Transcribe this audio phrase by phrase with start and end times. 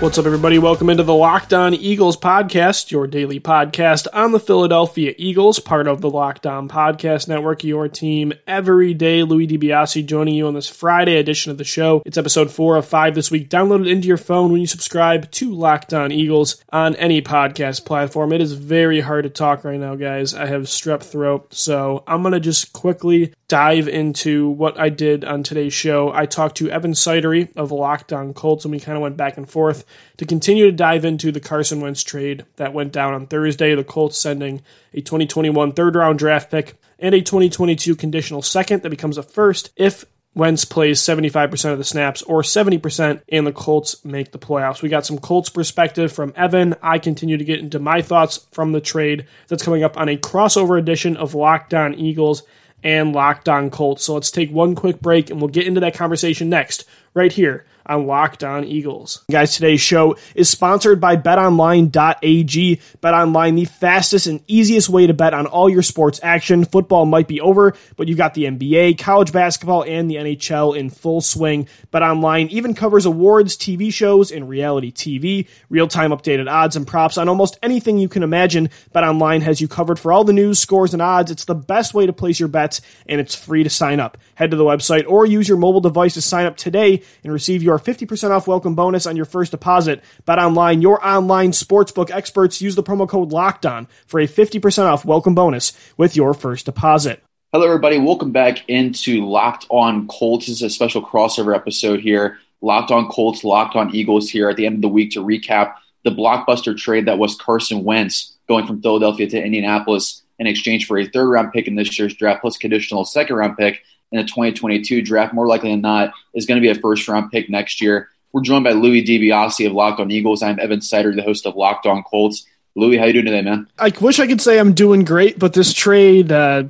[0.00, 0.58] What's up, everybody?
[0.58, 5.86] Welcome into the Locked On Eagles podcast, your daily podcast on the Philadelphia Eagles, part
[5.86, 9.22] of the Locked On Podcast Network, your team every day.
[9.24, 12.02] Louis DiBiase joining you on this Friday edition of the show.
[12.06, 13.50] It's episode four of five this week.
[13.50, 17.84] Download it into your phone when you subscribe to Locked On Eagles on any podcast
[17.84, 18.32] platform.
[18.32, 20.32] It is very hard to talk right now, guys.
[20.32, 25.24] I have strep throat, so I'm going to just quickly dive into what I did
[25.24, 26.10] on today's show.
[26.10, 29.36] I talked to Evan Sidery of Locked On Colts, and we kind of went back
[29.36, 29.84] and forth
[30.16, 33.74] to continue to dive into the Carson Wentz trade that went down on Thursday.
[33.74, 38.90] The Colts sending a 2021 third round draft pick and a 2022 conditional second that
[38.90, 40.04] becomes a first if
[40.34, 44.80] Wentz plays 75% of the snaps or 70% and the Colts make the playoffs.
[44.80, 46.76] We got some Colts perspective from Evan.
[46.82, 50.16] I continue to get into my thoughts from the trade that's coming up on a
[50.16, 52.44] crossover edition of Locked On Eagles
[52.84, 54.04] and Locked On Colts.
[54.04, 57.66] So let's take one quick break and we'll get into that conversation next, right here
[57.86, 59.24] on Locked On Eagles.
[59.30, 62.80] Guys, today's show is sponsored by betonline.ag.
[63.02, 66.64] BetOnline, the fastest and easiest way to bet on all your sports action.
[66.64, 70.90] Football might be over, but you've got the NBA, college basketball, and the NHL in
[70.90, 71.68] full swing.
[71.92, 75.48] BetOnline even covers awards, TV shows, and reality TV.
[75.68, 78.70] Real-time updated odds and props on almost anything you can imagine.
[78.94, 81.30] BetOnline has you covered for all the news, scores, and odds.
[81.30, 84.18] It's the best way to place your bets, and it's free to sign up.
[84.34, 87.62] Head to the website or use your mobile device to sign up today and receive
[87.62, 90.02] your 50% off welcome bonus on your first deposit.
[90.24, 95.04] Bet online, your online sportsbook experts use the promo code LOCKEDON for a 50% off
[95.04, 97.22] welcome bonus with your first deposit.
[97.52, 97.98] Hello, everybody.
[97.98, 100.46] Welcome back into Locked On Colts.
[100.46, 102.38] This is a special crossover episode here.
[102.60, 105.74] Locked On Colts, Locked On Eagles here at the end of the week to recap
[106.04, 110.98] the blockbuster trade that was Carson Wentz going from Philadelphia to Indianapolis in exchange for
[110.98, 113.82] a third round pick in this year's draft plus conditional second round pick
[114.12, 117.30] in the 2022 draft, more likely than not, is going to be a first round
[117.30, 118.08] pick next year.
[118.32, 120.42] We're joined by Louis DiBiase of Locked On Eagles.
[120.42, 122.46] I'm Evan Sidery, the host of Locked On Colts.
[122.76, 123.68] Louis, how you doing today, man?
[123.78, 126.64] I wish I could say I'm doing great, but this trade uh,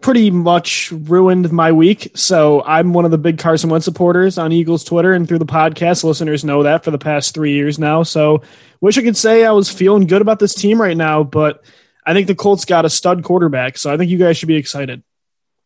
[0.00, 2.12] pretty much ruined my week.
[2.14, 5.46] So I'm one of the big Carson Wentz supporters on Eagles Twitter and through the
[5.46, 6.04] podcast.
[6.04, 8.02] Listeners know that for the past three years now.
[8.02, 8.42] So
[8.80, 11.64] wish I could say I was feeling good about this team right now, but
[12.04, 13.78] I think the Colts got a stud quarterback.
[13.78, 15.02] So I think you guys should be excited.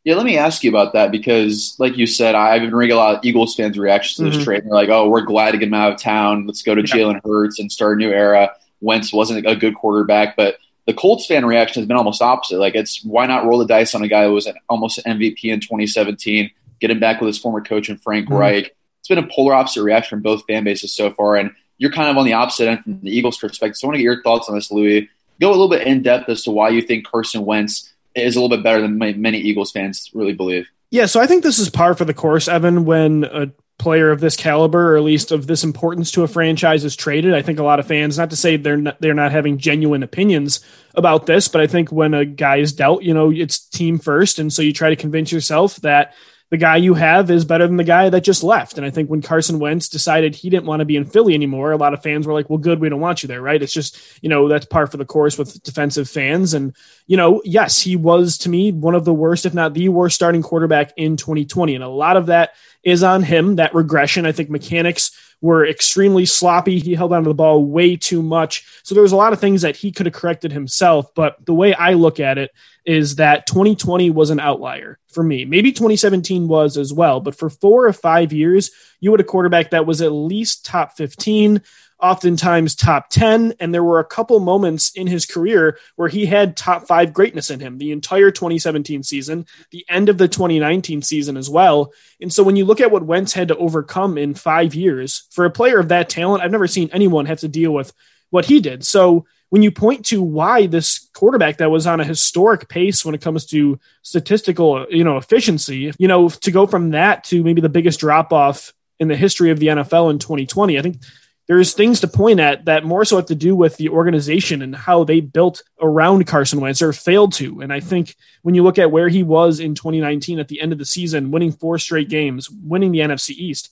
[0.05, 2.99] Yeah, let me ask you about that because, like you said, I've been reading a
[2.99, 4.45] lot of Eagles fans' reactions to this mm-hmm.
[4.45, 4.65] trade.
[4.65, 6.47] They're like, "Oh, we're glad to get him out of town.
[6.47, 6.95] Let's go to yeah.
[6.95, 10.57] Jalen Hurts and start a new era." Wentz wasn't a good quarterback, but
[10.87, 12.59] the Colts fan reaction has been almost opposite.
[12.59, 15.19] Like, it's why not roll the dice on a guy who was an, almost an
[15.19, 16.51] MVP in 2017,
[16.81, 18.37] get him back with his former coach and Frank mm-hmm.
[18.37, 18.75] Reich.
[19.01, 22.09] It's been a polar opposite reaction from both fan bases so far, and you're kind
[22.09, 23.77] of on the opposite end from the Eagles' perspective.
[23.77, 25.09] So I want to get your thoughts on this, Louis.
[25.41, 28.41] Go a little bit in depth as to why you think Carson Wentz is a
[28.41, 30.69] little bit better than many Eagles fans really believe.
[30.91, 34.21] Yeah, so I think this is par for the course, Evan, when a player of
[34.21, 37.33] this caliber, or at least of this importance to a franchise, is traded.
[37.33, 40.03] I think a lot of fans, not to say they're not, they're not having genuine
[40.03, 40.61] opinions
[40.95, 44.39] about this, but I think when a guy is dealt, you know, it's team first,
[44.39, 46.15] and so you try to convince yourself that
[46.51, 48.77] the guy you have is better than the guy that just left.
[48.77, 51.71] And I think when Carson Wentz decided he didn't want to be in Philly anymore,
[51.71, 53.63] a lot of fans were like, well, good, we don't want you there, right?
[53.63, 56.53] It's just, you know, that's par for the course with defensive fans.
[56.53, 56.75] And,
[57.07, 60.17] you know, yes, he was to me one of the worst, if not the worst
[60.17, 61.77] starting quarterback in 2020.
[61.77, 64.27] And a lot of that is on him, that regression.
[64.27, 66.79] I think mechanics were extremely sloppy.
[66.79, 68.67] He held onto the ball way too much.
[68.83, 71.15] So there was a lot of things that he could have corrected himself.
[71.15, 72.51] But the way I look at it
[72.85, 75.45] is that 2020 was an outlier for me.
[75.45, 78.71] Maybe 2017 was as well, but for four or five years,
[79.01, 81.63] you had a quarterback that was at least top 15,
[82.03, 83.55] oftentimes top 10.
[83.61, 87.51] And there were a couple moments in his career where he had top five greatness
[87.51, 91.93] in him the entire 2017 season, the end of the 2019 season as well.
[92.21, 95.45] And so when you look at what Wentz had to overcome in five years, for
[95.45, 97.93] a player of that talent, I've never seen anyone have to deal with
[98.31, 98.85] what he did.
[98.85, 103.15] So when you point to why this quarterback that was on a historic pace when
[103.15, 107.61] it comes to statistical, you know, efficiency, you know, to go from that to maybe
[107.61, 111.03] the biggest drop off in the history of the NFL in 2020, I think
[111.51, 114.73] there's things to point at that more so have to do with the organization and
[114.73, 117.61] how they built around Carson Wentz or failed to.
[117.61, 120.71] And I think when you look at where he was in 2019 at the end
[120.71, 123.71] of the season, winning four straight games, winning the NFC East,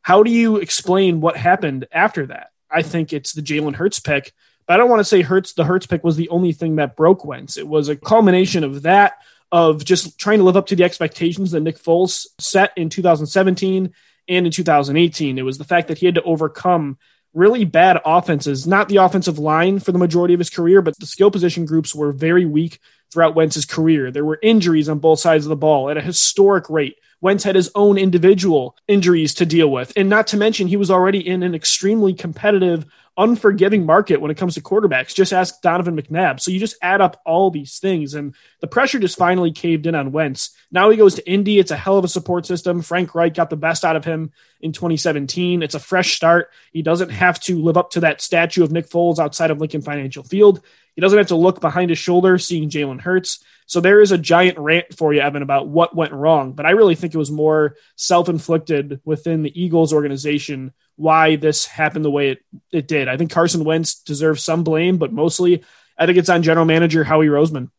[0.00, 2.48] how do you explain what happened after that?
[2.70, 4.32] I think it's the Jalen Hurts pick
[4.68, 5.54] but I don't want to say Hurts.
[5.54, 7.56] The Hurts pick was the only thing that broke Wentz.
[7.56, 9.14] It was a culmination of that,
[9.50, 13.94] of just trying to live up to the expectations that Nick Foles set in 2017
[14.28, 15.38] and in 2018.
[15.38, 16.98] It was the fact that he had to overcome
[17.34, 21.06] really bad offenses, not the offensive line for the majority of his career, but the
[21.06, 22.80] skill position groups were very weak
[23.10, 24.10] throughout Wentz's career.
[24.10, 26.96] There were injuries on both sides of the ball at a historic rate.
[27.20, 29.92] Wentz had his own individual injuries to deal with.
[29.96, 32.86] And not to mention, he was already in an extremely competitive
[33.18, 35.14] unforgiving market when it comes to quarterbacks.
[35.14, 36.40] Just ask Donovan McNabb.
[36.40, 39.96] So you just add up all these things, and the pressure just finally caved in
[39.96, 40.50] on Wentz.
[40.70, 41.58] Now he goes to Indy.
[41.58, 42.80] It's a hell of a support system.
[42.80, 44.30] Frank Reich got the best out of him
[44.60, 45.62] in 2017.
[45.62, 46.50] It's a fresh start.
[46.72, 49.82] He doesn't have to live up to that statue of Nick Foles outside of Lincoln
[49.82, 50.62] Financial Field.
[50.94, 53.44] He doesn't have to look behind his shoulder seeing Jalen Hurts.
[53.66, 56.52] So there is a giant rant for you, Evan, about what went wrong.
[56.52, 61.64] But I really think it was more self inflicted within the Eagles organization why this
[61.64, 63.08] happened the way it, it did.
[63.08, 65.64] I think Carson Wentz deserves some blame, but mostly
[65.96, 67.70] I think it's on general manager Howie Roseman.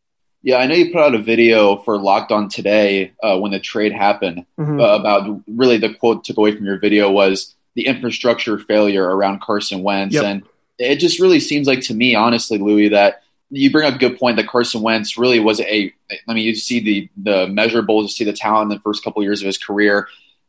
[0.42, 3.60] Yeah, I know you put out a video for Locked On today uh, when the
[3.60, 4.80] trade happened mm-hmm.
[4.80, 9.42] uh, about really the quote took away from your video was the infrastructure failure around
[9.42, 10.16] Carson Wentz.
[10.16, 10.24] Yep.
[10.24, 10.44] And
[10.78, 14.18] it just really seems like to me, honestly, Louis, that you bring up a good
[14.18, 15.94] point that Carson Wentz really was a.
[16.28, 19.22] I mean, you see the the measurables, you see the talent in the first couple
[19.22, 20.08] of years of his career.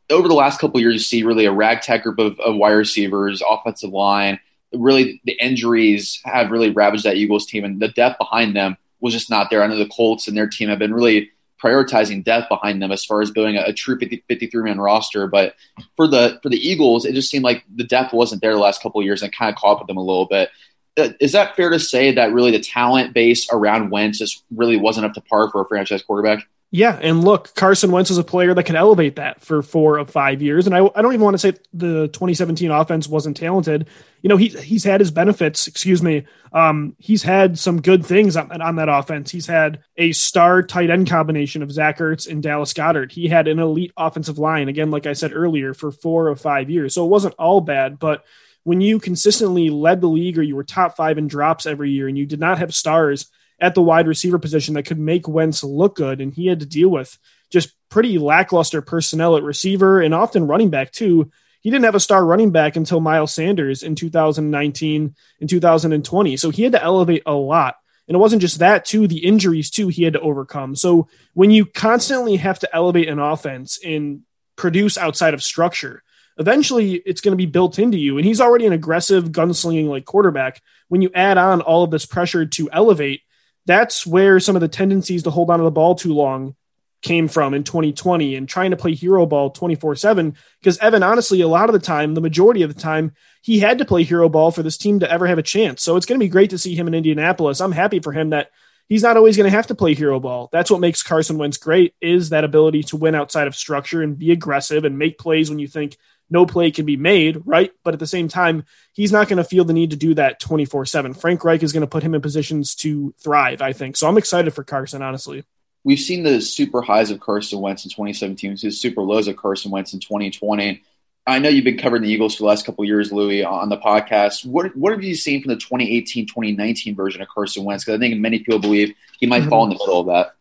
[0.09, 3.41] Over the last couple years, you see really a ragtag group of, of wide receivers,
[3.47, 4.39] offensive line.
[4.73, 9.13] Really, the injuries have really ravaged that Eagles team, and the depth behind them was
[9.13, 9.63] just not there.
[9.63, 11.31] I know the Colts and their team have been really
[11.61, 15.27] prioritizing depth behind them as far as building a, a true 50, 53 man roster.
[15.27, 15.55] But
[15.95, 18.81] for the for the Eagles, it just seemed like the depth wasn't there the last
[18.81, 20.49] couple years and kind of caught up with them a little bit.
[20.97, 24.77] Uh, is that fair to say that really the talent base around Wentz just really
[24.77, 26.45] wasn't up to par for a franchise quarterback?
[26.73, 30.09] Yeah, and look, Carson Wentz is a player that can elevate that for four of
[30.09, 30.67] five years.
[30.67, 33.89] And I, I don't even want to say the 2017 offense wasn't talented.
[34.21, 35.67] You know, he he's had his benefits.
[35.67, 36.25] Excuse me.
[36.53, 39.29] Um, he's had some good things on, on that offense.
[39.31, 43.11] He's had a star tight end combination of Zach Ertz and Dallas Goedert.
[43.11, 46.69] He had an elite offensive line again, like I said earlier, for four of five
[46.69, 46.93] years.
[46.93, 48.23] So it wasn't all bad, but
[48.63, 52.07] when you consistently led the league or you were top five in drops every year
[52.07, 53.29] and you did not have stars
[53.61, 56.19] at the wide receiver position that could make Wentz look good.
[56.19, 57.17] And he had to deal with
[57.51, 61.31] just pretty lackluster personnel at receiver and often running back, too.
[61.61, 66.37] He didn't have a star running back until Miles Sanders in 2019 and 2020.
[66.37, 67.75] So he had to elevate a lot.
[68.07, 70.75] And it wasn't just that, too, the injuries, too, he had to overcome.
[70.75, 74.21] So when you constantly have to elevate an offense and
[74.55, 76.01] produce outside of structure,
[76.37, 78.17] eventually it's going to be built into you.
[78.17, 80.61] And he's already an aggressive, gunslinging like quarterback.
[80.87, 83.21] When you add on all of this pressure to elevate,
[83.65, 86.55] that's where some of the tendencies to hold onto the ball too long
[87.01, 90.35] came from in 2020 and trying to play hero ball 24 7.
[90.59, 93.79] Because Evan, honestly, a lot of the time, the majority of the time, he had
[93.79, 95.81] to play hero ball for this team to ever have a chance.
[95.81, 97.59] So it's going to be great to see him in Indianapolis.
[97.59, 98.51] I'm happy for him that
[98.87, 100.49] he's not always going to have to play hero ball.
[100.51, 104.17] That's what makes Carson Wentz great is that ability to win outside of structure and
[104.17, 105.97] be aggressive and make plays when you think
[106.31, 107.71] no play can be made, right?
[107.83, 110.39] But at the same time, he's not going to feel the need to do that
[110.39, 111.13] 24 7.
[111.13, 113.97] Frank Reich is going to put him in positions to thrive, I think.
[113.97, 115.43] So I'm excited for Carson, honestly.
[115.83, 119.71] We've seen the super highs of Carson Wentz in 2017, the super lows of Carson
[119.71, 120.83] Wentz in 2020.
[121.27, 123.77] I know you've been covering the Eagles for the last couple years, Louis, on the
[123.77, 124.45] podcast.
[124.45, 127.83] What what have you seen from the 2018-2019 version of Carson Wentz?
[127.83, 129.49] Because I think many people believe he might mm-hmm.
[129.49, 130.35] fall in the middle of that.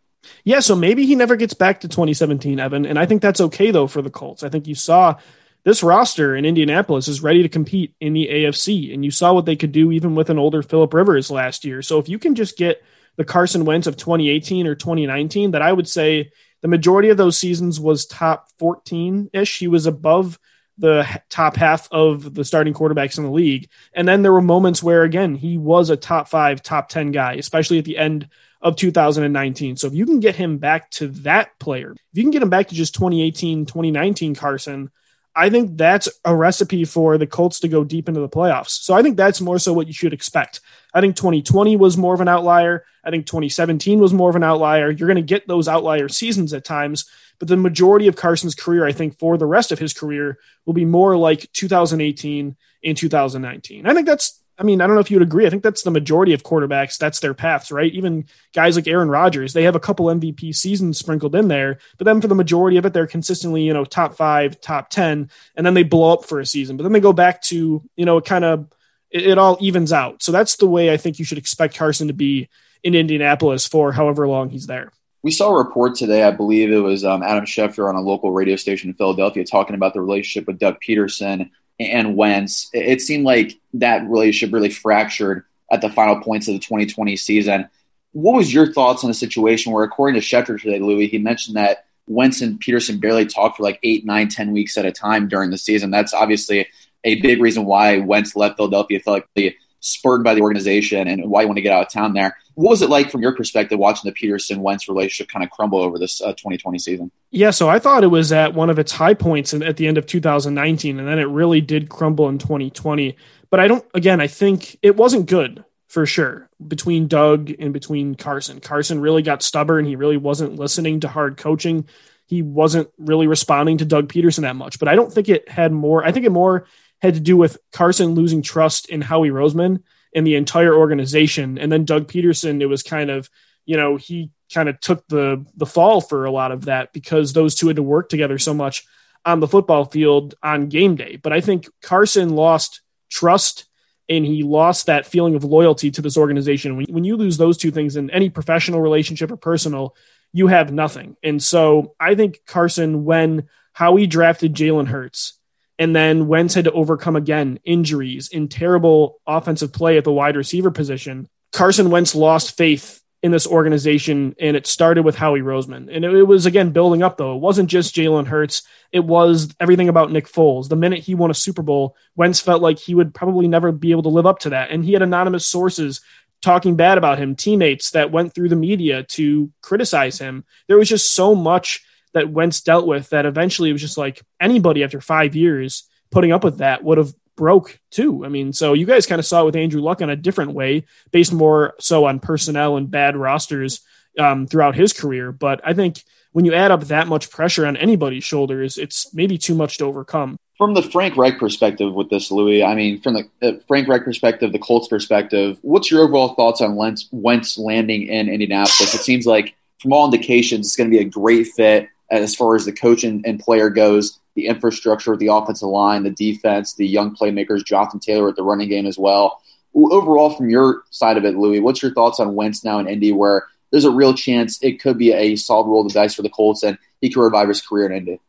[0.45, 3.71] Yeah, so maybe he never gets back to 2017, Evan, and I think that's okay
[3.71, 4.43] though for the Colts.
[4.43, 5.17] I think you saw
[5.65, 8.95] this roster in Indianapolis is ready to compete in the AFC.
[8.95, 11.83] And you saw what they could do even with an older Philip Rivers last year.
[11.83, 12.83] So if you can just get
[13.17, 17.37] the Carson Wentz of 2018 or 2019, that I would say the majority of those
[17.37, 19.59] seasons was top 14 ish.
[19.59, 20.39] He was above
[20.79, 23.69] the top half of the starting quarterbacks in the league.
[23.93, 27.35] And then there were moments where, again, he was a top five, top 10 guy,
[27.35, 28.29] especially at the end
[28.63, 29.77] of 2019.
[29.77, 32.51] So if you can get him back to that player, if you can get him
[32.51, 34.91] back to just 2018, 2019 Carson,
[35.35, 38.71] I think that's a recipe for the Colts to go deep into the playoffs.
[38.71, 40.61] So I think that's more so what you should expect.
[40.93, 42.85] I think 2020 was more of an outlier.
[43.05, 44.91] I think 2017 was more of an outlier.
[44.91, 47.09] You're going to get those outlier seasons at times,
[47.39, 50.75] but the majority of Carson's career, I think, for the rest of his career, will
[50.75, 53.87] be more like 2018 and 2019.
[53.87, 55.47] I think that's I mean, I don't know if you would agree.
[55.47, 56.99] I think that's the majority of quarterbacks.
[56.99, 57.91] That's their paths, right?
[57.95, 62.05] Even guys like Aaron Rodgers, they have a couple MVP seasons sprinkled in there, but
[62.05, 65.67] then for the majority of it, they're consistently, you know, top five, top 10, and
[65.67, 66.77] then they blow up for a season.
[66.77, 68.71] But then they go back to, you know, kind of,
[69.11, 70.23] it, it all evens out.
[70.23, 72.51] So that's the way I think you should expect Carson to be
[72.83, 74.93] in Indianapolis for however long he's there.
[75.23, 78.33] We saw a report today, I believe it was um, Adam Schefter on a local
[78.33, 82.69] radio station in Philadelphia talking about the relationship with Doug Pederson and Wentz.
[82.73, 87.69] It seemed like that relationship really fractured at the final points of the 2020 season.
[88.13, 91.57] What was your thoughts on the situation where, according to Schefter today, Louis, he mentioned
[91.57, 95.29] that Wentz and Pederson barely talked for like eight, nine, ten weeks at a time
[95.29, 95.91] during the season.
[95.91, 96.67] That's obviously
[97.05, 99.01] a big reason why Wentz left Philadelphia.
[99.01, 101.93] Felt like the spurred by the organization and why you want to get out of
[101.93, 102.37] town there.
[102.55, 105.81] What was it like from your perspective watching the Pederson Wentz relationship kind of crumble
[105.81, 107.11] over this uh, 2020 season?
[107.31, 109.99] Yeah, so I thought it was at one of its high points at the end
[109.99, 113.17] of 2019, and then it really did crumble in 2020.
[113.49, 118.15] But I don't, again, I think it wasn't good for sure between Doug and between
[118.15, 118.61] Carson.
[118.61, 119.85] Carson really got stubborn.
[119.85, 121.89] He really wasn't listening to hard coaching.
[122.27, 124.79] He wasn't really responding to Doug Pederson that much.
[124.79, 126.67] But I don't think it had more, I think it more
[127.01, 129.83] had to do with Carson losing trust in Howie Roseman
[130.15, 131.59] and the entire organization.
[131.59, 133.31] And then Doug Pederson, it was kind of,
[133.65, 137.33] you know, he kind of took the the fall for a lot of that because
[137.33, 138.85] those two had to work together so much
[139.25, 141.17] on the football field on game day.
[141.17, 142.81] But I think Carson lost
[143.11, 143.67] trust
[144.09, 146.77] and he lost that feeling of loyalty to this organization.
[146.77, 149.95] When, when you lose those two things in any professional relationship or personal,
[150.33, 151.17] you have nothing.
[151.23, 155.35] And so I think Carson, when Howie drafted Jalen Hurts,
[155.81, 160.37] and then Wentz had to overcome again injuries in terrible offensive play at the wide
[160.37, 161.27] receiver position.
[161.53, 165.89] Carson Wentz lost faith in this organization, and it started with Howie Roseman.
[165.91, 167.35] And it, it was again building up, though.
[167.35, 170.69] It wasn't just Jalen Hurts, it was everything about Nick Foles.
[170.69, 173.91] The minute he won a Super Bowl, Wentz felt like he would probably never be
[173.91, 174.71] able to live up to that.
[174.71, 176.03] And he had anonymous sources
[176.43, 180.45] talking bad about him, teammates that went through the media to criticize him.
[180.69, 181.83] There was just so much
[182.15, 186.33] that Wentz dealt with that eventually it was just like anybody after five years putting
[186.33, 188.25] up with that would have broke too.
[188.25, 190.53] I mean, so you guys kind of saw it with Andrew Luck in a different
[190.53, 193.81] way, based more so on personnel and bad rosters
[194.19, 195.33] um, throughout his career.
[195.33, 196.03] But I think
[196.33, 199.85] when you add up that much pressure on anybody's shoulders, it's maybe too much to
[199.85, 200.37] overcome.
[200.59, 204.05] From the Frank Reich perspective with this, Louis, I mean, from the uh, Frank Reich
[204.05, 208.95] perspective, the Colts perspective, what's your overall thoughts on Wentz, Wentz landing in Indianapolis?
[208.95, 212.57] It seems like, from all indications, it's going to be a great fit as far
[212.57, 216.87] as the coach and, and player goes, the infrastructure, the offensive line, the defense, the
[216.87, 219.41] young playmakers, Jonathan Taylor at the running game as well.
[219.75, 223.13] Overall, from your side of it, Louis, what's your thoughts on Wentz now in Indy,
[223.13, 226.23] where there's a real chance it could be a solid roll of the dice for
[226.23, 228.21] the Colts and he could revive his career in Indy?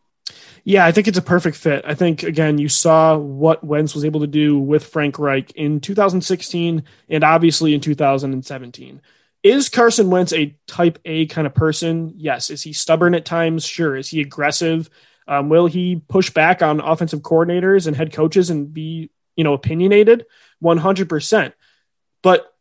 [0.63, 1.83] Yeah, I think it's a perfect fit.
[1.87, 5.79] I think again, you saw what Wentz was able to do with Frank Reich in
[5.79, 9.01] 2016 and obviously in 2017.
[9.43, 12.13] Is Carson Wentz a type A kind of person?
[12.15, 12.49] Yes.
[12.49, 13.65] Is he stubborn at times?
[13.65, 13.95] Sure.
[13.95, 14.89] Is he aggressive?
[15.27, 19.53] Um, will he push back on offensive coordinators and head coaches and be, you know,
[19.53, 20.25] opinionated?
[20.63, 21.53] 100%.
[22.21, 22.53] But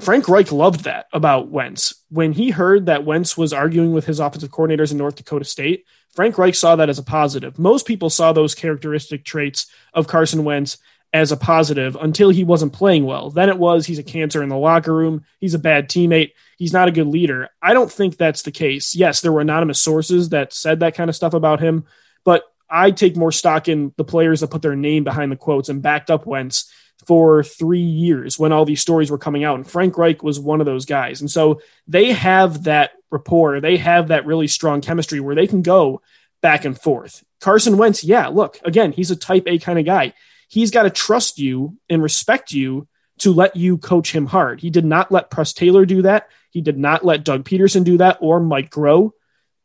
[0.00, 1.94] Frank Reich loved that about Wentz.
[2.08, 5.86] When he heard that Wentz was arguing with his offensive coordinators in North Dakota State,
[6.14, 7.58] Frank Reich saw that as a positive.
[7.58, 10.78] Most people saw those characteristic traits of Carson Wentz
[11.12, 13.30] as a positive until he wasn't playing well.
[13.30, 15.24] Then it was he's a cancer in the locker room.
[15.40, 16.32] He's a bad teammate.
[16.56, 17.50] He's not a good leader.
[17.60, 18.94] I don't think that's the case.
[18.94, 21.84] Yes, there were anonymous sources that said that kind of stuff about him,
[22.24, 25.68] but I take more stock in the players that put their name behind the quotes
[25.68, 26.72] and backed up Wentz
[27.06, 29.56] for three years when all these stories were coming out.
[29.56, 31.20] And Frank Reich was one of those guys.
[31.20, 33.60] And so they have that rapport.
[33.60, 36.00] They have that really strong chemistry where they can go
[36.40, 37.22] back and forth.
[37.40, 40.14] Carson Wentz, yeah, look, again, he's a type A kind of guy
[40.52, 44.60] he's got to trust you and respect you to let you coach him hard.
[44.60, 46.28] He did not let Press Taylor do that.
[46.50, 49.12] He did not let Doug Pederson do that or Mike Groh,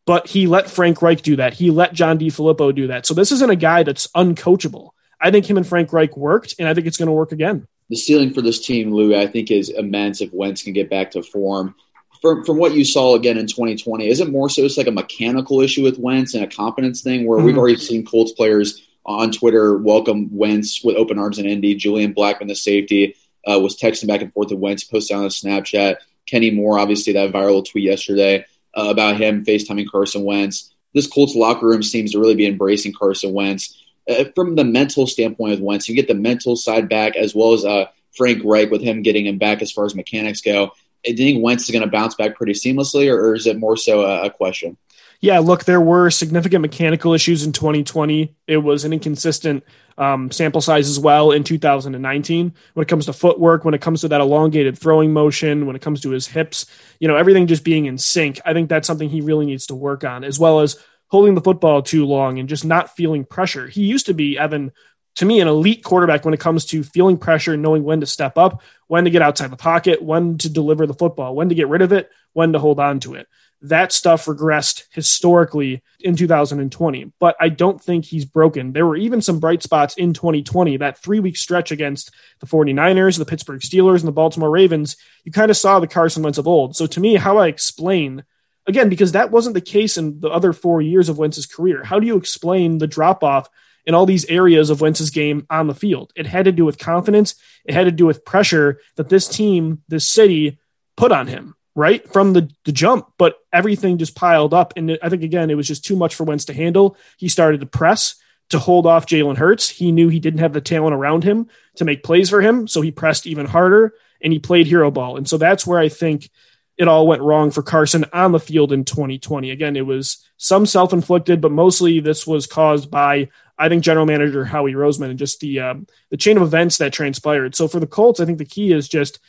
[0.05, 1.53] but he let Frank Reich do that.
[1.53, 3.05] He let John DeFilippo do that.
[3.05, 4.91] So this isn't a guy that's uncoachable.
[5.19, 7.67] I think him and Frank Reich worked, and I think it's going to work again.
[7.89, 11.11] The ceiling for this team, Lou, I think is immense if Wentz can get back
[11.11, 11.75] to form.
[12.21, 14.91] From, from what you saw again in 2020, is it more so it's like a
[14.91, 17.47] mechanical issue with Wentz and a confidence thing where mm-hmm.
[17.47, 21.75] we've already seen Colts players– on Twitter welcome Wentz with open arms in Indy.
[21.75, 23.15] Julian Blackmon, the safety,
[23.49, 25.95] uh, was texting back and forth with Wentz, posted on Snapchat.
[26.25, 28.45] Kenny Moore, obviously, that viral tweet yesterday
[28.77, 30.73] uh, about him FaceTiming Carson Wentz.
[30.93, 33.81] This Colts locker room seems to really be embracing Carson Wentz.
[34.09, 37.53] Uh, from the mental standpoint of Wentz, you get the mental side back as well
[37.53, 37.85] as uh,
[38.15, 40.71] Frank Reich with him getting him back as far as mechanics go.
[41.05, 43.57] Do you think Wentz is going to bounce back pretty seamlessly, or, or is it
[43.57, 44.75] more so a, a question?
[45.19, 48.35] Yeah, look, there were significant mechanical issues in 2020.
[48.45, 49.63] It was an inconsistent
[49.97, 54.01] um, sample size as well in 2019 when it comes to footwork, when it comes
[54.01, 56.67] to that elongated throwing motion, when it comes to his hips,
[56.99, 58.39] you know, everything just being in sync.
[58.45, 61.41] I think that's something he really needs to work on, as well as holding the
[61.41, 63.67] football too long and just not feeling pressure.
[63.67, 64.71] He used to be, Evan,
[65.15, 68.05] to me, an elite quarterback when it comes to feeling pressure, and knowing when to
[68.05, 71.55] step up, when to get outside the pocket, when to deliver the football, when to
[71.55, 73.27] get rid of it, when to hold on to it
[73.61, 78.71] that stuff regressed historically in 2020, but I don't think he's broken.
[78.71, 83.17] There were even some bright spots in 2020, that three week stretch against the 49ers,
[83.17, 84.95] the Pittsburgh Steelers, and the Baltimore Ravens.
[85.23, 86.75] You kind of saw the Carson Wentz of old.
[86.75, 88.23] So to me, how I explain
[88.67, 91.83] again, because that wasn't the case in the other four years of Wentz's career.
[91.83, 93.49] How do you explain the drop off
[93.85, 96.11] in all these areas of Wentz's game on the field?
[96.15, 97.35] It had to do with confidence.
[97.65, 100.59] It had to do with pressure that this team, this city
[100.95, 104.73] put on him right from the, the jump, but everything just piled up.
[104.75, 106.97] And I think, again, it was just too much for Wentz to handle.
[107.17, 108.15] He started to press
[108.49, 109.69] to hold off Jalen Hurts.
[109.69, 112.67] He knew he didn't have the talent around him to make plays for him.
[112.67, 115.17] So he pressed even harder and he played hero ball.
[115.17, 116.31] And so that's where I think
[116.77, 119.51] it all went wrong for Carson on the field in 2020.
[119.51, 124.07] Again, it was some self inflicted, but mostly this was caused by, I think, general
[124.07, 127.53] manager Howie Roseman and just the, um, the chain of events that transpired.
[127.53, 129.19] So for the Colts, I think the key is just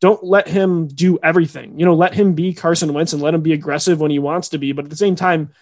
[0.00, 1.78] don't let him do everything.
[1.78, 4.50] You know, let him be Carson Wentz and let him be aggressive when he wants
[4.50, 4.72] to be.
[4.72, 5.52] But at the same time,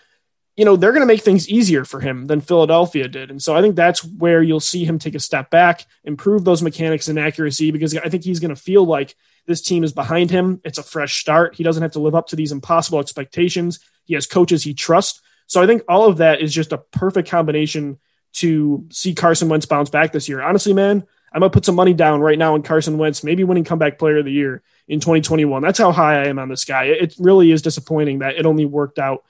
[0.56, 3.30] you know, they're going to make things easier for him than Philadelphia did.
[3.30, 6.62] And so I think that's where you'll see him take a step back, improve those
[6.62, 10.30] mechanics and accuracy, because I think he's going to feel like this team is behind
[10.30, 10.60] him.
[10.64, 11.56] It's a fresh start.
[11.56, 13.80] He doesn't have to live up to these impossible expectations.
[14.04, 15.20] He has coaches he trusts.
[15.46, 17.98] So I think all of that is just a perfect combination
[18.34, 20.40] to see Carson Wentz bounce back this year.
[20.40, 23.64] Honestly, man, I'm gonna put some money down right now on Carson Wentz, maybe winning
[23.64, 25.62] comeback player of the year in 2021.
[25.62, 26.84] That's how high I am on this guy.
[26.84, 29.24] It really is disappointing that it only worked out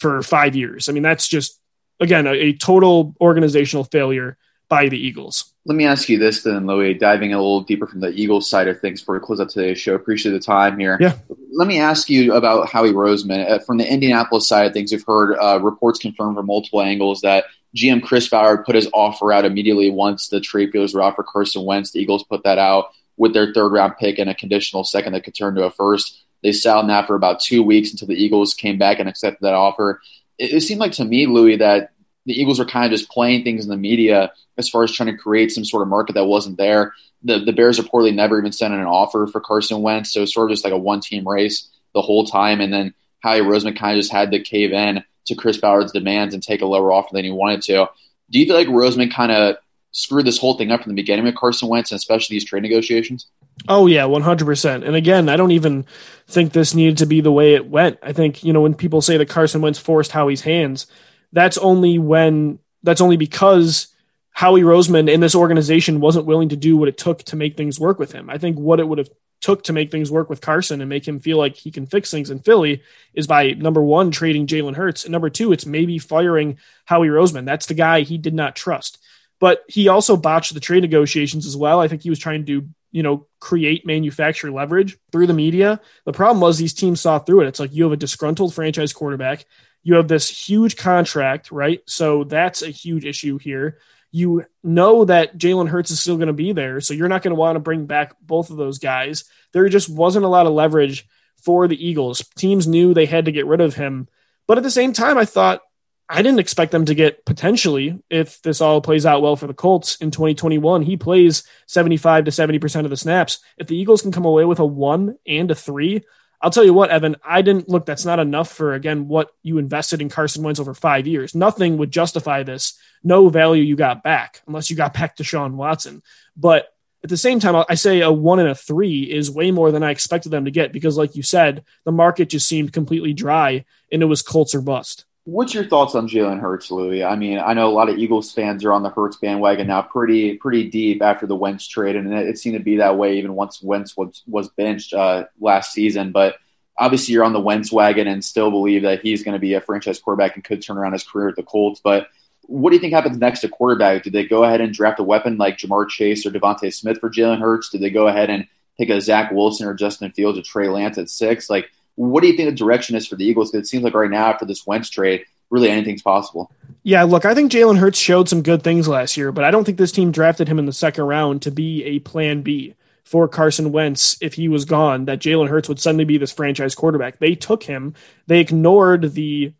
[0.00, 0.88] for five years.
[0.88, 1.60] I mean, that's just
[2.00, 4.38] again a, a total organizational failure
[4.72, 5.52] by the Eagles.
[5.66, 8.68] Let me ask you this then, Louis, diving a little deeper from the Eagles side
[8.68, 9.94] of things before we close out today's show.
[9.94, 10.96] Appreciate the time here.
[10.98, 11.16] Yeah.
[11.52, 13.50] Let me ask you about Howie Roseman.
[13.50, 17.20] Uh, from the Indianapolis side of things, we've heard uh, reports confirmed from multiple angles
[17.20, 17.44] that
[17.76, 21.22] GM Chris Ballard put his offer out immediately once the trade feelers were out for
[21.22, 21.90] Carson Wentz.
[21.90, 22.86] The Eagles put that out
[23.18, 26.24] with their third round pick and a conditional second that could turn to a first.
[26.42, 29.42] They sat on that for about two weeks until the Eagles came back and accepted
[29.42, 30.00] that offer.
[30.38, 31.90] It, it seemed like to me, Louis, that
[32.26, 35.10] the Eagles were kind of just playing things in the media as far as trying
[35.10, 36.94] to create some sort of market that wasn't there.
[37.22, 40.50] The the Bears reportedly never even sent in an offer for Carson Wentz, so sort
[40.50, 42.60] of just like a one team race the whole time.
[42.60, 46.34] And then Howie Roseman kind of just had to cave in to Chris Ballard's demands
[46.34, 47.88] and take a lower offer than he wanted to.
[48.30, 49.56] Do you feel like Roseman kind of
[49.92, 52.62] screwed this whole thing up from the beginning with Carson Wentz, and especially these trade
[52.62, 53.26] negotiations?
[53.68, 54.84] Oh yeah, one hundred percent.
[54.84, 55.86] And again, I don't even
[56.26, 57.98] think this needed to be the way it went.
[58.02, 60.86] I think you know when people say that Carson Wentz forced Howie's hands,
[61.32, 63.88] that's only when that's only because
[64.32, 67.78] Howie Roseman and this organization wasn't willing to do what it took to make things
[67.78, 68.30] work with him.
[68.30, 69.10] I think what it would have
[69.42, 72.10] took to make things work with Carson and make him feel like he can fix
[72.10, 75.04] things in Philly is by number one, trading Jalen Hurts.
[75.04, 77.44] And number two, it's maybe firing Howie Roseman.
[77.44, 78.98] That's the guy he did not trust.
[79.40, 81.80] But he also botched the trade negotiations as well.
[81.80, 85.80] I think he was trying to, you know, create manufacturer leverage through the media.
[86.04, 87.48] The problem was these teams saw through it.
[87.48, 89.44] It's like you have a disgruntled franchise quarterback.
[89.82, 91.80] You have this huge contract, right?
[91.86, 93.78] So that's a huge issue here
[94.12, 97.34] you know that Jalen Hurts is still going to be there, so you're not going
[97.34, 99.24] to want to bring back both of those guys.
[99.52, 101.08] There just wasn't a lot of leverage
[101.42, 102.22] for the Eagles.
[102.36, 104.06] Teams knew they had to get rid of him,
[104.46, 105.62] but at the same time, I thought
[106.10, 109.54] I didn't expect them to get potentially, if this all plays out well for the
[109.54, 113.38] Colts in 2021, he plays 75 to 70% of the snaps.
[113.56, 116.02] If the Eagles can come away with a one and a three,
[116.42, 117.86] I'll tell you what, Evan, I didn't look.
[117.86, 121.36] That's not enough for, again, what you invested in Carson Wentz over five years.
[121.36, 122.76] Nothing would justify this.
[123.04, 126.02] No value you got back unless you got back Deshaun Watson.
[126.36, 126.68] But
[127.04, 129.82] at the same time, I say a one and a three is way more than
[129.82, 133.64] I expected them to get because, like you said, the market just seemed completely dry
[133.90, 135.04] and it was Colts or bust.
[135.24, 137.04] What's your thoughts on Jalen Hurts, Louis?
[137.04, 139.80] I mean, I know a lot of Eagles fans are on the Hurts bandwagon now,
[139.80, 143.34] pretty pretty deep after the Wentz trade, and it, seemed to be that way even
[143.34, 146.10] once Wentz was was benched uh, last season.
[146.10, 146.38] But
[146.76, 149.60] obviously, you're on the Wentz wagon and still believe that he's going to be a
[149.60, 151.80] franchise quarterback and could turn around his career at the Colts.
[151.82, 152.08] But
[152.46, 154.02] what do you think happens next to quarterback?
[154.02, 157.08] Do they go ahead and draft a weapon like Ja'Marr Chase or DeVonta Smith for
[157.08, 157.68] Jalen Hurts?
[157.68, 160.98] Do they go ahead and take a Zach Wilson or Justin Fields or Trey Lance
[160.98, 161.48] at six?
[161.48, 163.50] Like, what do you think the direction is for the Eagles?
[163.50, 166.50] Because it seems like right now after this Wentz trade really anything's possible.
[166.82, 169.64] Yeah, look, I think Jalen Hurts showed some good things last year, but I don't
[169.64, 172.74] think this team drafted him in the second round to be a plan B
[173.04, 176.74] for Carson Wentz if he was gone, that Jalen Hurts would suddenly be this franchise
[176.74, 177.18] quarterback.
[177.18, 177.94] They took him,
[178.26, 179.52] they ignored the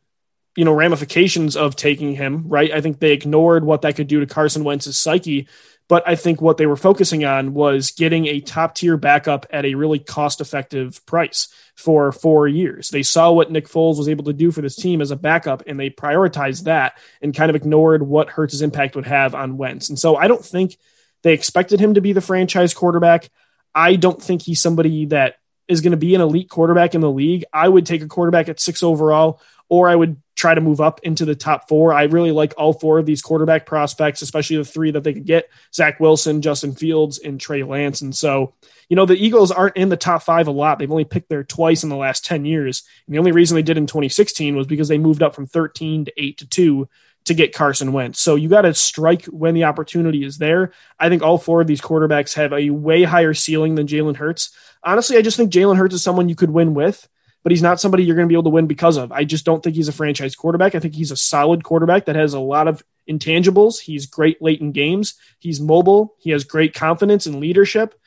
[0.57, 2.73] you know ramifications of taking him, right?
[2.73, 5.47] I think they ignored what that could do to Carson Wentz's psyche
[5.92, 9.66] but I think what they were focusing on was getting a top tier backup at
[9.66, 12.88] a really cost effective price for four years.
[12.88, 15.64] They saw what Nick Foles was able to do for this team as a backup,
[15.66, 19.90] and they prioritized that and kind of ignored what Hurts's impact would have on Wentz.
[19.90, 20.78] And so I don't think
[21.24, 23.28] they expected him to be the franchise quarterback.
[23.74, 27.11] I don't think he's somebody that is going to be an elite quarterback in the
[27.11, 27.44] league.
[27.52, 30.98] I would take a quarterback at six overall, or I would try to move up
[31.05, 31.94] into the top four.
[31.94, 35.24] I really like all four of these quarterback prospects, especially the three that they could
[35.24, 38.00] get Zach Wilson, Justin Fields, and Trey Lance.
[38.00, 38.52] And so,
[38.88, 40.81] you know, the Eagles aren't in the top five a lot.
[40.81, 42.83] They've only picked there twice in the last 10 years.
[43.07, 46.07] And the only reason they did in 2016 was because they moved up from 13
[46.07, 46.88] to 8 to 2
[47.26, 48.20] to get Carson Wentz.
[48.20, 50.72] So you got to strike when the opportunity is there.
[50.98, 54.50] I think all four of these quarterbacks have a way higher ceiling than Jalen Hurts.
[54.83, 57.09] Honestly, I just think Jalen Hurts is someone you could win with
[57.42, 59.12] but he's not somebody you're going to be able to win because of.
[59.12, 60.74] I just don't think he's a franchise quarterback.
[60.74, 63.81] I think he's a solid quarterback that has a lot of intangibles.
[63.81, 65.14] He's great late in games.
[65.38, 66.14] He's mobile.
[66.18, 67.98] He has great confidence and leadership.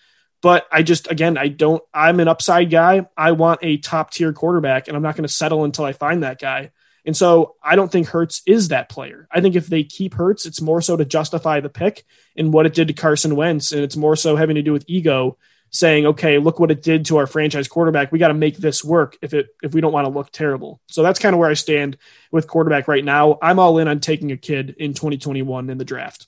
[0.41, 3.07] But I just, again, I don't, I'm an upside guy.
[3.17, 6.23] I want a top tier quarterback, and I'm not going to settle until I find
[6.23, 6.71] that guy.
[7.05, 9.27] And so I don't think Hurts is that player.
[9.31, 12.03] I think if they keep Hurts, it's more so to justify the pick
[12.35, 13.71] and what it did to Carson Wentz.
[13.71, 15.37] And it's more so having to do with ego
[15.71, 18.11] saying, okay, look what it did to our franchise quarterback.
[18.11, 20.79] We got to make this work if it if we don't want to look terrible.
[20.87, 21.97] So that's kind of where I stand
[22.31, 23.37] with quarterback right now.
[23.41, 26.27] I'm all in on taking a kid in 2021 in the draft.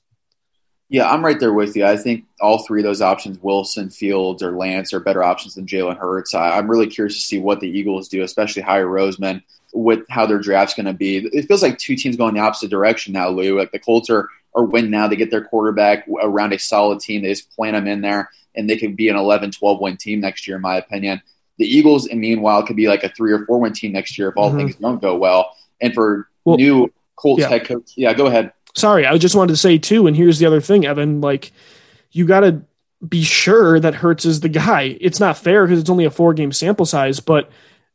[0.90, 1.84] Yeah, I'm right there with you.
[1.84, 5.66] I think all three of those options, Wilson, Fields, or Lance, are better options than
[5.66, 6.34] Jalen Hurts.
[6.34, 9.42] I, am really curious to see what the Eagles do, especially Howie Roseman,
[9.74, 11.18] with how their draft's going to be.
[11.18, 13.58] It feels like two teams going the opposite direction now, Lou.
[13.58, 15.08] Like the Colts are, are win now.
[15.08, 17.20] They get their quarterback around a solid team.
[17.20, 20.20] They just plant them in there and they could be an 11, 12 win team
[20.20, 21.22] next year, in my opinion.
[21.58, 24.28] The Eagles, and meanwhile, could be like a three or four win team next year
[24.28, 24.58] if all mm-hmm.
[24.58, 25.54] things don't go well.
[25.80, 27.48] And for well, new Colts yeah.
[27.48, 28.52] head coach, yeah, go ahead.
[28.74, 31.20] Sorry, I just wanted to say too, and here's the other thing, Evan.
[31.20, 31.52] Like,
[32.10, 32.62] you got to
[33.06, 34.98] be sure that Hurts is the guy.
[35.00, 37.50] It's not fair because it's only a four game sample size, but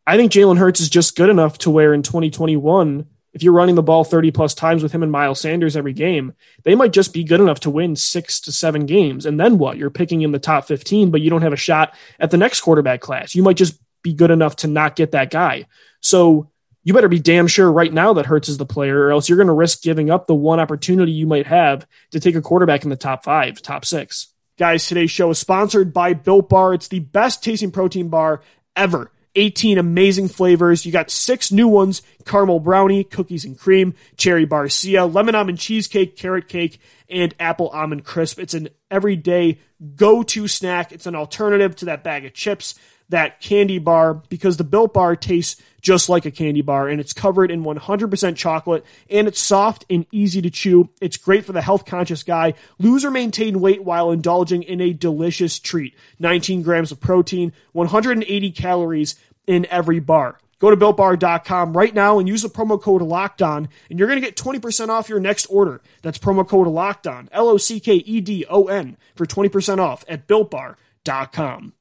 [0.07, 3.75] I think Jalen Hurts is just good enough to where in 2021 if you're running
[3.75, 7.13] the ball 30 plus times with him and Miles Sanders every game, they might just
[7.13, 9.25] be good enough to win six to seven games.
[9.25, 9.77] And then what?
[9.77, 12.61] You're picking in the top 15, but you don't have a shot at the next
[12.61, 13.33] quarterback class.
[13.33, 15.65] You might just be good enough to not get that guy.
[15.99, 16.51] So
[16.83, 19.37] you better be damn sure right now that Hurts is the player, or else you're
[19.37, 22.83] going to risk giving up the one opportunity you might have to take a quarterback
[22.83, 24.27] in the top five, top six.
[24.59, 26.73] Guys, today's show is sponsored by Built Bar.
[26.73, 28.41] It's the best tasting protein bar
[28.75, 29.09] ever.
[29.35, 30.85] 18 amazing flavors.
[30.85, 36.15] You got six new ones caramel brownie, cookies and cream, cherry barcia, lemon almond cheesecake,
[36.15, 38.39] carrot cake, and apple almond crisp.
[38.39, 39.59] It's an everyday
[39.95, 40.91] go to snack.
[40.91, 42.75] It's an alternative to that bag of chips
[43.13, 47.13] that candy bar because the Built Bar tastes just like a candy bar and it's
[47.13, 50.89] covered in 100% chocolate and it's soft and easy to chew.
[50.99, 52.55] It's great for the health conscious guy.
[52.79, 55.95] Lose or maintain weight while indulging in a delicious treat.
[56.17, 60.39] 19 grams of protein, 180 calories in every bar.
[60.57, 64.25] Go to builtbar.com right now and use the promo code LOCKEDON, and you're going to
[64.25, 65.81] get 20% off your next order.
[66.01, 70.03] That's promo code LOCKEDON, L O C K E D O N, for 20% off
[70.07, 71.73] at builtbar.com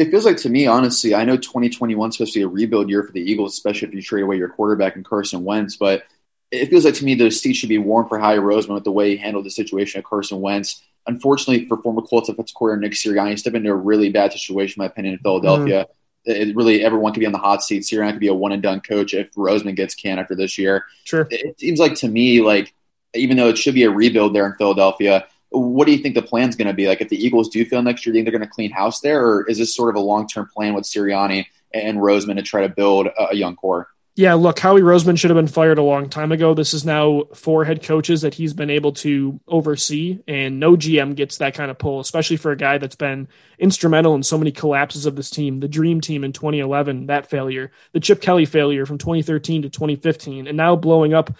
[0.00, 2.88] it feels like to me, honestly, I know 2021 is supposed to be a rebuild
[2.88, 5.76] year for the Eagles, especially if you trade away your quarterback and Carson Wentz.
[5.76, 6.04] But
[6.50, 8.92] it feels like to me the seat should be warm for Howie Roseman with the
[8.92, 10.82] way he handled the situation at Carson Wentz.
[11.06, 14.80] Unfortunately, for former Colts offensive coordinator Nick Sirianni, he stepped into a really bad situation,
[14.80, 15.84] in my opinion, in Philadelphia.
[15.84, 16.30] Mm-hmm.
[16.30, 17.82] It really everyone could be on the hot seat.
[17.82, 20.86] Sirianni could be a one and done coach if Roseman gets canned after this year.
[21.04, 21.28] Sure.
[21.30, 22.72] It seems like to me, like
[23.12, 26.22] even though it should be a rebuild there in Philadelphia, what do you think the
[26.22, 26.86] plan's going to be?
[26.86, 28.70] Like, if the Eagles do fail next year, do you think they're going to clean
[28.70, 32.36] house there, or is this sort of a long term plan with Sirianni and Roseman
[32.36, 33.88] to try to build a, young core?
[34.16, 36.52] Yeah, look, Howie Roseman should have been fired a long time ago.
[36.52, 41.14] This is now four head coaches that he's been able to oversee, and no GM
[41.14, 44.52] gets that kind of pull, especially for a guy that's been instrumental in so many
[44.52, 45.60] collapses of this team.
[45.60, 50.46] The Dream Team in 2011, that failure, the Chip Kelly failure from 2013 to 2015,
[50.48, 51.32] and now blowing up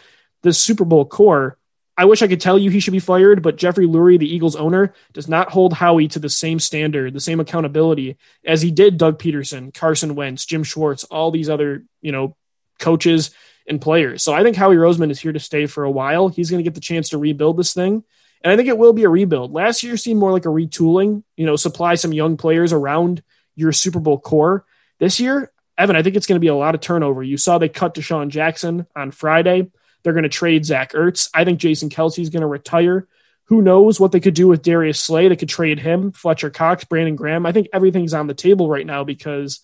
[0.43, 1.59] this Super Bowl core
[1.97, 4.57] I wish I could tell you he should be fired, but Jeffrey Lurie, the Eagles
[4.57, 8.97] owner, does not hold Howie to the same standard, the same accountability as he did
[8.97, 12.37] Doug Pederson, Carson Wentz, Jim Schwartz, all these other, you know,
[12.79, 13.33] coaches
[13.69, 14.23] and players.
[14.23, 16.29] So I think Howie Roseman is here to stay for a while.
[16.29, 18.03] He's going to get the chance to rebuild this thing.
[18.43, 19.53] And I think it will be a rebuild.
[19.53, 23.23] Last year seemed more like a retooling, you know, supply some young players around
[23.55, 24.65] your Super Bowl core.
[24.99, 27.23] This year, Evan, I think it's going to be a lot of turnover.
[27.23, 29.71] You saw they cut DeSean Jackson on Friday.
[30.03, 31.29] They're going to trade Zach Ertz.
[31.35, 33.07] I think Jason Kelce is going to retire.
[33.45, 35.29] Who knows what they could do with Darius Slay?
[35.29, 37.47] They could trade him, Fletcher Cox, Brandon Graham.
[37.47, 39.61] I think everything's on the table right now because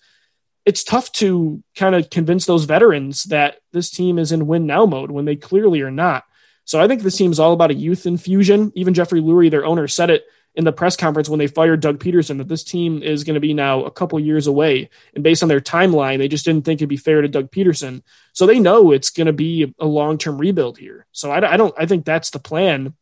[0.64, 4.86] it's tough to kind of convince those veterans that this team is in win now
[4.86, 6.24] mode when they clearly are not.
[6.64, 8.72] So I think this team's all about a youth infusion.
[8.74, 10.24] Even Jeffrey Lurie, their owner, said it
[10.56, 13.40] in the press conference when they fired Doug Pederson that this team is going to
[13.40, 14.88] be now a couple years away.
[15.14, 18.02] And based on their timeline, they just didn't think it'd be fair to Doug Pederson.
[18.32, 21.06] So they know it's going to be a long term rebuild here.
[21.12, 22.94] So I, I don't, I think that's the plan.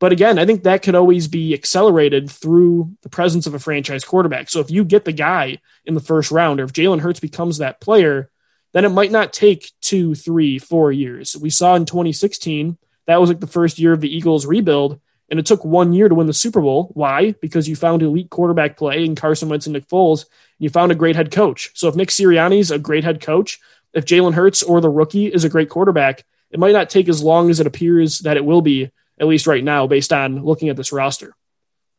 [0.00, 4.04] But again, I think that could always be accelerated through the presence of a franchise
[4.04, 4.50] quarterback.
[4.50, 7.58] So if you get the guy in the first round, or if Jalen Hurts becomes
[7.58, 8.30] that player,
[8.72, 11.36] then it might not take two, three, four years.
[11.36, 15.00] We saw in 2016 that was like the first year of the Eagles rebuild,
[15.32, 16.90] and it took one year to win the Super Bowl.
[16.92, 17.32] Why?
[17.32, 20.92] Because you found elite quarterback play in Carson Wentz and Nick Foles, and you found
[20.92, 21.70] a great head coach.
[21.72, 23.58] So if Nick Sirianni's a great head coach,
[23.94, 27.22] if Jalen Hurts or the rookie is a great quarterback, it might not take as
[27.22, 30.68] long as it appears that it will be, at least right now, based on looking
[30.68, 31.34] at this roster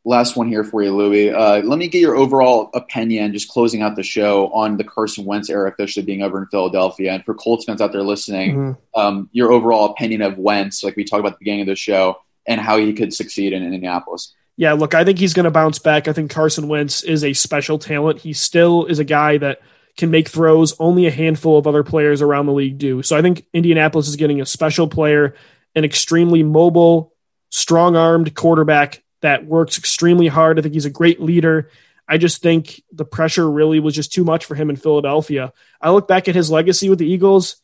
[0.05, 1.31] last one here for you, Louie.
[1.31, 5.25] Uh, let me get your overall opinion, just closing out the show on the Carson
[5.25, 7.13] Wentz era officially being over in Philadelphia.
[7.13, 8.99] And for Colts fans out there listening, mm-hmm.
[8.99, 11.75] um, your overall opinion of Wentz, like we talked about at the beginning of the
[11.75, 14.33] show, and how he could succeed in, in Indianapolis.
[14.55, 16.07] Yeah, look, I think he's going to bounce back.
[16.07, 18.19] I think Carson Wentz is a special talent.
[18.19, 19.61] He still is a guy that
[19.97, 23.03] can make throws only a handful of other players around the league do.
[23.03, 25.35] So I think Indianapolis is getting a special player,
[25.75, 27.13] an extremely mobile,
[27.49, 30.59] strong armed quarterback that works extremely hard.
[30.59, 31.69] I think he's a great leader.
[32.07, 35.53] I just think the pressure really was just too much for him in Philadelphia.
[35.81, 37.55] I look back at his legacy with the Eagles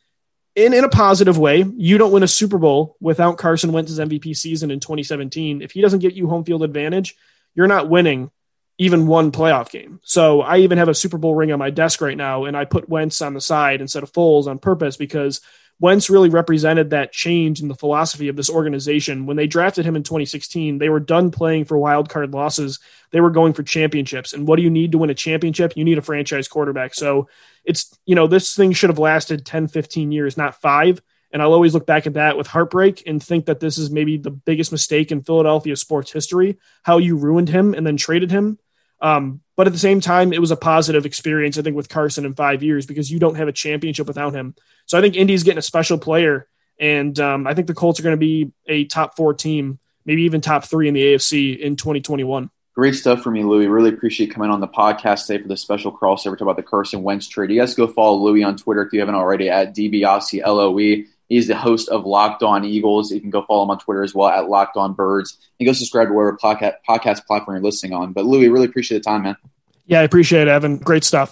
[0.55, 1.63] in, in a positive way.
[1.77, 5.61] You don't win a Super Bowl without Carson Wentz's MVP season in 2017.
[5.61, 7.15] If he doesn't get you home field advantage,
[7.55, 8.31] you're not winning
[8.77, 9.99] even one playoff game.
[10.03, 12.65] So I even have a Super Bowl ring on my desk right now, and I
[12.65, 15.41] put Wentz on the side instead of Foles on purpose because
[15.81, 19.25] Wentz really represented that change in the philosophy of this organization.
[19.25, 22.79] When they drafted him in 2016, they were done playing for wild card losses.
[23.11, 24.33] They were going for championships.
[24.33, 25.77] And what do you need to win a championship?
[25.77, 26.93] You need a franchise quarterback.
[26.93, 27.29] So
[27.63, 31.01] it's, you know, this thing should have lasted 10, 15 years, not five.
[31.31, 34.17] And I'll always look back at that with heartbreak and think that this is maybe
[34.17, 38.57] the biggest mistake in Philadelphia sports history, how you ruined him and then traded him.
[39.01, 42.25] Um, but at the same time, it was a positive experience, I think, with Carson
[42.25, 44.55] in five years because you don't have a championship without him.
[44.89, 46.47] So I think Indy's getting a special player,
[46.79, 50.23] and um, I think the Colts are going to be a top four team, maybe
[50.23, 52.49] even top three in the AFC in 2021.
[52.73, 53.67] Great stuff for me, Louie.
[53.67, 57.03] Really appreciate coming on the podcast today for the special crossover talk about the Carson
[57.03, 57.51] Wentz trade.
[57.51, 61.05] You guys go follow Louie on Twitter if you haven't already at DiBiase, L-O-E.
[61.27, 63.11] He's the host of Locked On Eagles.
[63.11, 65.37] You can go follow him on Twitter as well at Locked On Birds.
[65.59, 68.13] And go subscribe to whatever podcast, podcast platform you're listening on.
[68.13, 69.37] But Louie, really appreciate the time, man.
[69.85, 70.77] Yeah, I appreciate it, Evan.
[70.77, 71.27] Great stuff.